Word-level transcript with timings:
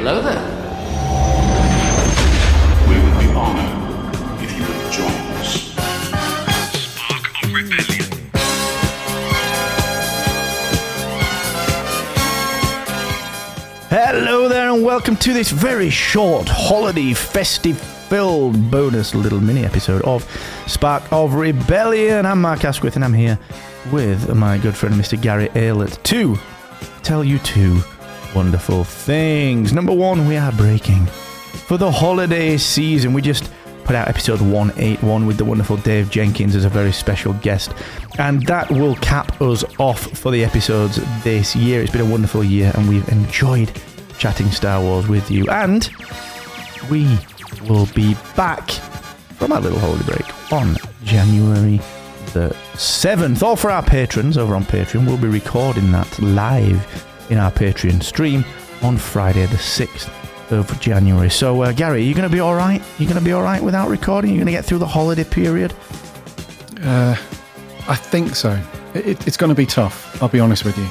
Hello 0.00 0.22
there. 0.22 0.40
We 2.88 2.94
would 3.02 3.18
be 3.18 3.26
honored 3.34 4.14
if 4.40 4.56
you 4.56 4.62
would 4.62 4.92
join 4.92 5.10
us. 5.40 5.74
Spark 6.72 7.24
of 7.42 7.52
rebellion. 7.52 8.06
Hello 13.90 14.48
there, 14.48 14.70
and 14.70 14.84
welcome 14.84 15.16
to 15.16 15.32
this 15.32 15.50
very 15.50 15.90
short, 15.90 16.48
holiday, 16.48 17.12
festive 17.12 17.76
filled 17.80 18.70
bonus 18.70 19.16
little 19.16 19.40
mini 19.40 19.64
episode 19.64 20.02
of 20.02 20.24
Spark 20.68 21.12
of 21.12 21.34
Rebellion. 21.34 22.24
I'm 22.24 22.40
Mark 22.40 22.64
Asquith, 22.64 22.94
and 22.94 23.04
I'm 23.04 23.14
here 23.14 23.36
with 23.90 24.32
my 24.32 24.58
good 24.58 24.76
friend 24.76 24.94
Mr. 24.94 25.20
Gary 25.20 25.48
Aylett 25.48 26.00
to 26.04 26.38
tell 27.02 27.24
you 27.24 27.40
two 27.40 27.82
wonderful 28.34 28.84
things. 28.84 29.72
Number 29.72 29.92
one, 29.92 30.26
we 30.26 30.36
are 30.36 30.52
breaking 30.52 31.06
for 31.06 31.76
the 31.76 31.90
holiday 31.90 32.56
season. 32.56 33.12
We 33.12 33.22
just 33.22 33.50
put 33.84 33.96
out 33.96 34.08
episode 34.08 34.40
181 34.40 35.26
with 35.26 35.38
the 35.38 35.44
wonderful 35.44 35.76
Dave 35.78 36.10
Jenkins 36.10 36.54
as 36.54 36.64
a 36.64 36.68
very 36.68 36.92
special 36.92 37.32
guest. 37.34 37.72
And 38.18 38.44
that 38.46 38.70
will 38.70 38.96
cap 38.96 39.40
us 39.40 39.64
off 39.78 40.00
for 40.18 40.30
the 40.30 40.44
episodes 40.44 40.96
this 41.24 41.56
year. 41.56 41.80
It's 41.82 41.92
been 41.92 42.02
a 42.02 42.10
wonderful 42.10 42.44
year 42.44 42.72
and 42.74 42.88
we've 42.88 43.08
enjoyed 43.08 43.72
chatting 44.18 44.50
Star 44.50 44.80
Wars 44.80 45.08
with 45.08 45.30
you. 45.30 45.48
And 45.48 45.88
we 46.90 47.18
will 47.68 47.86
be 47.94 48.14
back 48.36 48.70
from 49.38 49.52
our 49.52 49.60
little 49.60 49.78
holiday 49.78 50.04
break 50.04 50.52
on 50.52 50.76
January 51.04 51.80
the 52.34 52.54
7th. 52.74 53.42
All 53.42 53.56
for 53.56 53.70
our 53.70 53.82
patrons 53.82 54.36
over 54.36 54.54
on 54.54 54.64
Patreon. 54.64 55.06
We'll 55.06 55.16
be 55.16 55.28
recording 55.28 55.90
that 55.92 56.18
live 56.18 57.07
in 57.30 57.38
our 57.38 57.50
Patreon 57.50 58.02
stream 58.02 58.44
on 58.82 58.96
Friday 58.96 59.46
the 59.46 59.56
6th 59.56 60.10
of 60.50 60.80
January. 60.80 61.30
So, 61.30 61.62
uh, 61.62 61.72
Gary, 61.72 62.00
are 62.00 62.04
you 62.04 62.14
going 62.14 62.28
to 62.28 62.34
be 62.34 62.40
all 62.40 62.54
right? 62.54 62.82
You're 62.98 63.08
going 63.08 63.18
to 63.18 63.24
be 63.24 63.32
all 63.32 63.42
right 63.42 63.62
without 63.62 63.88
recording? 63.88 64.30
You're 64.30 64.38
going 64.38 64.46
to 64.46 64.52
get 64.52 64.64
through 64.64 64.78
the 64.78 64.86
holiday 64.86 65.24
period? 65.24 65.72
I 67.88 67.94
think 67.94 68.34
so. 68.34 68.60
It, 68.94 69.26
it's 69.26 69.36
going 69.36 69.48
to 69.48 69.54
be 69.54 69.66
tough. 69.66 70.22
I'll 70.22 70.28
be 70.28 70.40
honest 70.40 70.64
with 70.64 70.76
you. 70.78 70.88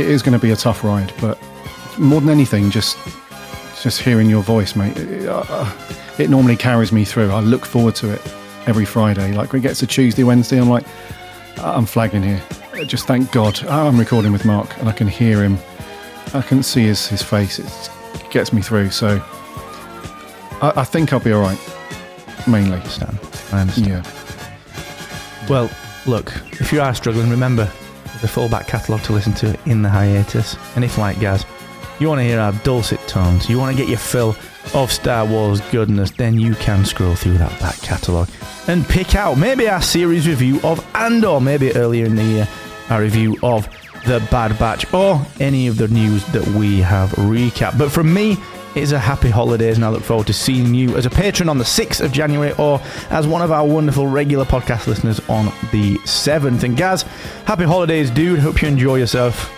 It 0.00 0.08
is 0.08 0.22
going 0.22 0.32
to 0.32 0.38
be 0.38 0.50
a 0.50 0.56
tough 0.56 0.84
ride, 0.84 1.12
but 1.20 1.38
more 1.98 2.20
than 2.20 2.30
anything, 2.30 2.70
just 2.70 2.98
just 3.82 4.02
hearing 4.02 4.28
your 4.28 4.42
voice, 4.42 4.76
mate. 4.76 4.96
It, 4.98 5.28
uh, 5.28 5.72
it 6.18 6.28
normally 6.28 6.56
carries 6.56 6.92
me 6.92 7.04
through. 7.04 7.30
I 7.30 7.40
look 7.40 7.64
forward 7.64 7.94
to 7.96 8.12
it 8.12 8.20
every 8.66 8.84
Friday. 8.84 9.32
Like 9.32 9.52
when 9.52 9.60
it 9.60 9.62
gets 9.62 9.80
to 9.80 9.86
Tuesday, 9.86 10.22
Wednesday, 10.22 10.60
I'm 10.60 10.68
like, 10.68 10.84
I'm 11.58 11.86
flagging 11.86 12.22
here. 12.22 12.42
Just 12.86 13.06
thank 13.06 13.30
God 13.30 13.62
I'm 13.64 13.98
recording 13.98 14.32
with 14.32 14.44
Mark, 14.44 14.76
and 14.78 14.88
I 14.88 14.92
can 14.92 15.06
hear 15.06 15.42
him. 15.42 15.58
I 16.34 16.42
can 16.42 16.62
see 16.62 16.82
his 16.84 17.06
his 17.06 17.22
face. 17.22 17.58
It 17.58 18.30
gets 18.30 18.52
me 18.52 18.62
through. 18.62 18.90
So 18.90 19.22
I, 20.62 20.72
I 20.76 20.84
think 20.84 21.12
I'll 21.12 21.20
be 21.20 21.32
all 21.32 21.42
right. 21.42 21.58
Mainly, 22.48 22.80
Stan, 22.88 23.18
I 23.52 23.60
understand. 23.60 23.86
yeah. 24.06 25.46
Well, 25.48 25.70
look, 26.06 26.32
if 26.52 26.72
you 26.72 26.80
are 26.80 26.94
struggling, 26.94 27.28
remember 27.30 27.70
there's 28.06 28.24
a 28.24 28.28
full 28.28 28.48
back 28.48 28.66
catalogue 28.66 29.02
to 29.02 29.12
listen 29.12 29.34
to 29.34 29.58
in 29.66 29.82
the 29.82 29.88
hiatus. 29.90 30.56
And 30.74 30.84
if, 30.84 30.96
like 30.96 31.20
Gaz, 31.20 31.44
you 31.98 32.08
want 32.08 32.20
to 32.20 32.24
hear 32.24 32.40
our 32.40 32.52
dulcet 32.64 33.00
tones, 33.06 33.48
you 33.48 33.58
want 33.58 33.76
to 33.76 33.80
get 33.80 33.88
your 33.90 33.98
fill 33.98 34.34
of 34.74 34.90
Star 34.90 35.26
Wars 35.26 35.60
goodness, 35.70 36.12
then 36.12 36.38
you 36.38 36.54
can 36.54 36.84
scroll 36.84 37.14
through 37.14 37.38
that 37.38 37.58
back 37.60 37.76
catalogue 37.82 38.28
and 38.68 38.86
pick 38.86 39.14
out 39.14 39.36
maybe 39.36 39.68
our 39.68 39.82
series 39.82 40.26
review 40.26 40.60
of 40.62 40.84
Andor, 40.94 41.40
maybe 41.40 41.72
earlier 41.76 42.06
in 42.06 42.14
the 42.16 42.24
year, 42.24 42.48
our 42.90 43.00
review 43.00 43.36
of 43.42 43.68
The 44.06 44.26
Bad 44.30 44.58
Batch, 44.58 44.92
or 44.92 45.24
any 45.38 45.66
of 45.66 45.76
the 45.76 45.88
news 45.88 46.24
that 46.32 46.46
we 46.48 46.80
have 46.80 47.10
recapped. 47.10 47.78
But 47.78 47.90
from 47.90 48.12
me, 48.12 48.36
it's 48.74 48.92
a 48.92 48.98
happy 48.98 49.30
holidays, 49.30 49.76
and 49.76 49.84
I 49.84 49.88
look 49.88 50.02
forward 50.02 50.28
to 50.28 50.32
seeing 50.32 50.74
you 50.74 50.96
as 50.96 51.04
a 51.04 51.10
patron 51.10 51.48
on 51.48 51.58
the 51.58 51.64
6th 51.64 52.00
of 52.00 52.12
January 52.12 52.52
or 52.56 52.80
as 53.10 53.26
one 53.26 53.42
of 53.42 53.50
our 53.50 53.66
wonderful 53.66 54.06
regular 54.06 54.44
podcast 54.44 54.86
listeners 54.86 55.20
on 55.28 55.46
the 55.72 55.96
7th. 56.04 56.62
And 56.62 56.76
Gaz, 56.76 57.02
happy 57.46 57.64
holidays, 57.64 58.10
dude. 58.10 58.38
Hope 58.38 58.62
you 58.62 58.68
enjoy 58.68 58.96
yourself. 58.96 59.50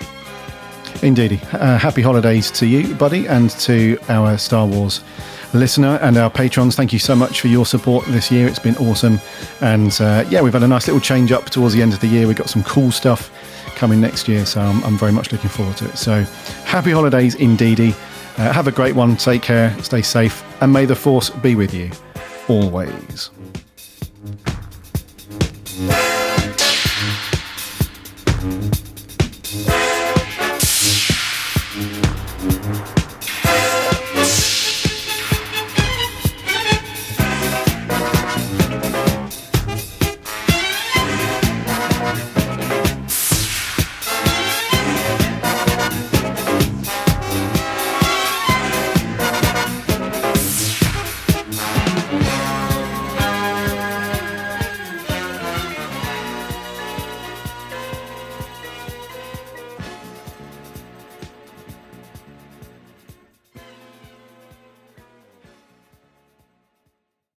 Indeedy. 1.02 1.40
Uh, 1.52 1.76
happy 1.78 2.00
holidays 2.00 2.50
to 2.52 2.66
you, 2.66 2.94
buddy, 2.94 3.26
and 3.26 3.50
to 3.50 3.98
our 4.08 4.38
Star 4.38 4.66
Wars 4.66 5.02
listener 5.54 5.98
and 6.02 6.16
our 6.16 6.30
patrons. 6.30 6.76
Thank 6.76 6.92
you 6.92 6.98
so 6.98 7.14
much 7.14 7.40
for 7.40 7.48
your 7.48 7.66
support 7.66 8.04
this 8.06 8.30
year. 8.30 8.46
It's 8.46 8.58
been 8.58 8.76
awesome. 8.76 9.20
And 9.60 9.96
uh, 10.00 10.24
yeah, 10.28 10.40
we've 10.42 10.52
had 10.52 10.62
a 10.62 10.68
nice 10.68 10.86
little 10.86 11.00
change 11.00 11.32
up 11.32 11.46
towards 11.50 11.74
the 11.74 11.82
end 11.82 11.92
of 11.92 12.00
the 12.00 12.06
year. 12.06 12.26
We've 12.26 12.36
got 12.36 12.50
some 12.50 12.62
cool 12.64 12.90
stuff 12.90 13.30
coming 13.76 14.00
next 14.00 14.28
year, 14.28 14.46
so 14.46 14.60
I'm, 14.60 14.82
I'm 14.84 14.98
very 14.98 15.12
much 15.12 15.32
looking 15.32 15.50
forward 15.50 15.76
to 15.78 15.88
it. 15.88 15.96
So 15.96 16.22
happy 16.64 16.90
holidays, 16.90 17.34
indeedy. 17.34 17.94
Uh, 18.38 18.52
have 18.52 18.66
a 18.66 18.72
great 18.72 18.94
one. 18.94 19.16
Take 19.16 19.42
care. 19.42 19.76
Stay 19.82 20.02
safe. 20.02 20.42
And 20.62 20.72
may 20.72 20.86
the 20.86 20.96
Force 20.96 21.30
be 21.30 21.54
with 21.54 21.74
you 21.74 21.90
always. 22.48 23.30